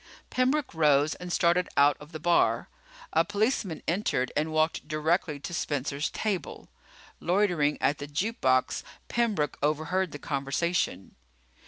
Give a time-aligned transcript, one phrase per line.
[0.31, 2.69] Pembroke rose and started out of the bar.
[3.13, 6.69] A policeman entered and walked directly to Spencer's table.
[7.19, 11.13] Loitering at the juke box, Pembroke overheard the conversation.